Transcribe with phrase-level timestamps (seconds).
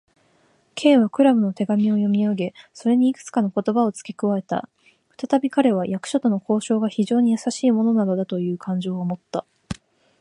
[0.77, 4.67] Ｋ はクラムの手紙を読みあげ、それにいくつかの言葉をつけ加えた。
[5.09, 9.45] ふたたび彼は、役所との交渉が非常にやさしいものなのだという感情をもった。